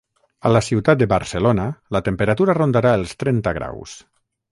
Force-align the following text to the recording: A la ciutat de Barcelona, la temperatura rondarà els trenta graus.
A 0.49 0.51
la 0.51 0.59
ciutat 0.67 1.01
de 1.01 1.07
Barcelona, 1.11 1.65
la 1.97 2.01
temperatura 2.07 2.55
rondarà 2.61 2.95
els 3.01 3.13
trenta 3.25 3.55
graus. 3.59 3.95